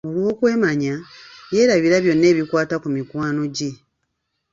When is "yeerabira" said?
1.53-1.97